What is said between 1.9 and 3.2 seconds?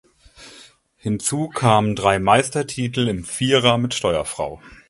drei Meistertitel